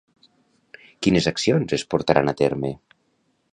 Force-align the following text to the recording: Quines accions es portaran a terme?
Quines 1.07 1.29
accions 1.33 1.77
es 1.79 1.85
portaran 1.93 2.35
a 2.35 2.35
terme? 2.43 2.75